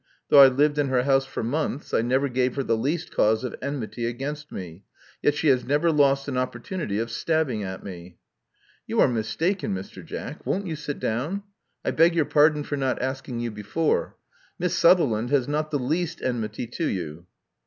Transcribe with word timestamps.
Though 0.29 0.39
I 0.39 0.47
lived 0.47 0.79
in 0.79 0.87
her 0.87 1.03
house 1.03 1.27
for 1.27 1.43
months, 1.43 1.93
I 1.93 2.01
never 2.01 2.27
gave 2.27 2.55
her 2.55 2.63
the 2.63 2.75
least 2.75 3.15
cause 3.15 3.43
of 3.43 3.53
enmity 3.61 4.07
against 4.07 4.51
me. 4.51 4.83
Yet 5.21 5.35
she 5.35 5.49
has 5.49 5.63
never 5.63 5.91
lost 5.91 6.27
an 6.27 6.39
opportunity 6.39 6.97
of 6.97 7.11
stabbing 7.11 7.61
at 7.61 7.83
me." 7.83 8.17
*'You 8.87 8.99
are 8.99 9.07
mistaken, 9.07 9.75
Mr. 9.75 10.03
Jack— 10.03 10.43
won't 10.47 10.65
you 10.65 10.75
sit 10.75 10.97
down: 10.99 11.43
Love 11.85 11.93
Among 11.93 11.95
the 11.97 12.01
Artists 12.01 12.01
125 12.01 12.01
I 12.01 12.01
beg 12.01 12.15
your 12.15 12.25
pardon 12.25 12.63
for 12.63 12.77
not 12.77 13.07
asking 13.07 13.39
you 13.41 13.51
before— 13.51 14.15
Miss 14.57 14.75
Sutherland 14.75 15.29
has 15.29 15.47
not 15.47 15.69
the 15.69 15.77
least 15.77 16.19
enmity 16.23 16.65
to 16.65 16.87
you. 16.87 17.27